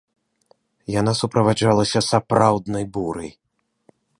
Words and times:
Яна 0.99 1.13
суправаджалася 1.19 1.99
сапраўднай 2.09 2.85
бурай. 2.97 3.29